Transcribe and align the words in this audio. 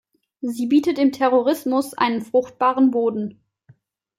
Sie 0.41 0.65
bietet 0.65 0.97
dem 0.97 1.11
Terrorismus 1.11 1.93
einen 1.93 2.21
fruchtbaren 2.21 2.89
Boden. 2.89 3.39